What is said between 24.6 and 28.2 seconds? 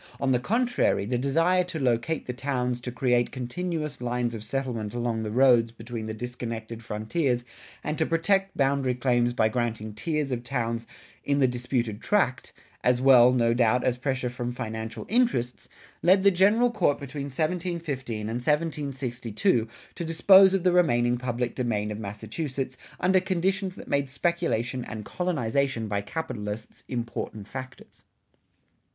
and colonization by capitalists important factors.